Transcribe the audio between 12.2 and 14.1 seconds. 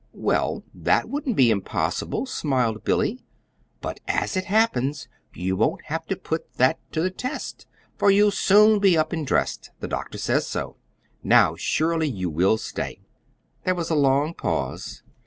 will stay." There was a